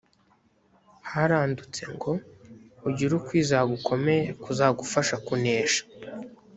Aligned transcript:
harandutse 1.11 1.81
ngo 1.93 2.11
ugire 2.87 3.13
ukwizera 3.19 3.63
gukomeye 3.73 4.23
kuzagufasha 4.43 5.15
kunesha 5.25 5.81